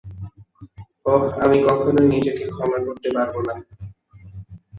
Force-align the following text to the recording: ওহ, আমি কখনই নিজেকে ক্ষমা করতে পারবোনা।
ওহ, 1.05 1.23
আমি 1.43 1.57
কখনই 1.67 2.05
নিজেকে 2.13 2.43
ক্ষমা 2.53 2.79
করতে 2.85 3.07
পারবোনা। 3.15 3.53